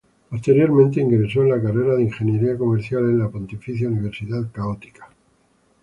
[0.31, 5.07] Posteriormente ingresó a la carrera de ingeniería comercial en la Pontificia Universidad Católica.